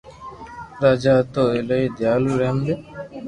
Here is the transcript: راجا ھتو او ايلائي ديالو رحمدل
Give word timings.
راجا 0.83 1.13
ھتو 1.19 1.41
او 1.41 1.47
ايلائي 1.55 1.85
ديالو 1.97 2.31
رحمدل 2.41 2.79